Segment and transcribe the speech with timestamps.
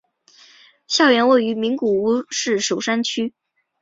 [0.87, 3.35] 校园位于名古屋市守山区。